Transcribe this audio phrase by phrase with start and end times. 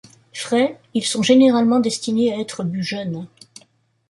[0.33, 3.27] Frais, ils sont généralement destinés à être bus jeunes.